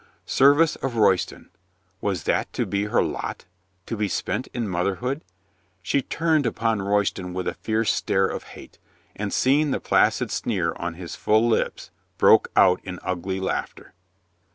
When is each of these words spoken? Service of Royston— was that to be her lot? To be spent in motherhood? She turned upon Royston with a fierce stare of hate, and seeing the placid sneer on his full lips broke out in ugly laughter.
Service 0.25 0.75
of 0.77 0.95
Royston— 0.95 1.51
was 2.01 2.23
that 2.23 2.51
to 2.53 2.65
be 2.65 2.85
her 2.85 3.03
lot? 3.03 3.45
To 3.85 3.95
be 3.95 4.07
spent 4.07 4.47
in 4.47 4.67
motherhood? 4.67 5.21
She 5.83 6.01
turned 6.01 6.47
upon 6.47 6.81
Royston 6.81 7.35
with 7.35 7.47
a 7.47 7.53
fierce 7.53 7.93
stare 7.93 8.25
of 8.25 8.45
hate, 8.57 8.79
and 9.15 9.31
seeing 9.31 9.69
the 9.69 9.79
placid 9.79 10.31
sneer 10.31 10.73
on 10.77 10.95
his 10.95 11.15
full 11.15 11.47
lips 11.47 11.91
broke 12.17 12.49
out 12.55 12.81
in 12.83 12.97
ugly 13.03 13.39
laughter. 13.39 13.93